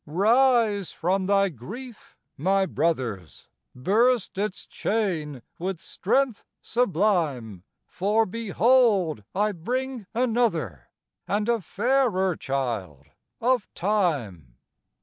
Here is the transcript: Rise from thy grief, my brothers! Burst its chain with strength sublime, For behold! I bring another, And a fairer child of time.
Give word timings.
Rise 0.07 0.89
from 0.91 1.27
thy 1.27 1.49
grief, 1.49 2.17
my 2.35 2.65
brothers! 2.65 3.47
Burst 3.75 4.35
its 4.35 4.65
chain 4.65 5.43
with 5.59 5.79
strength 5.79 6.43
sublime, 6.59 7.61
For 7.85 8.25
behold! 8.25 9.23
I 9.35 9.51
bring 9.51 10.07
another, 10.15 10.89
And 11.27 11.47
a 11.47 11.61
fairer 11.61 12.35
child 12.35 13.09
of 13.39 13.71
time. 13.75 14.55